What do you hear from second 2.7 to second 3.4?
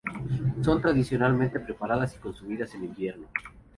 en invierno.